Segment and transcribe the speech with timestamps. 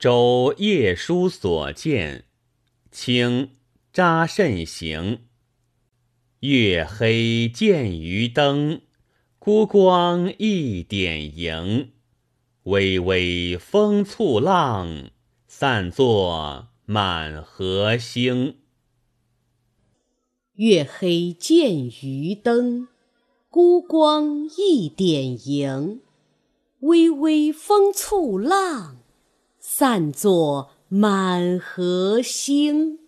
[0.00, 2.24] 周夜书所见，
[2.90, 3.50] 清
[3.92, 5.26] 查慎行。
[6.38, 8.80] 月黑见渔灯，
[9.38, 11.90] 孤光一点萤。
[12.62, 15.10] 微微风簇浪，
[15.46, 18.56] 散作满河星。
[20.54, 22.88] 月黑见渔灯，
[23.50, 26.00] 孤光一点萤。
[26.78, 28.96] 微微风簇浪，
[29.60, 32.99] 散作满河星。